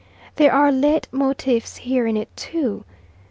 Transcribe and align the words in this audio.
There 0.37 0.51
are 0.51 0.71
leit 0.71 1.07
motifs 1.11 1.77
here 1.77 2.07
in 2.07 2.17
it, 2.17 2.35
too. 2.35 2.85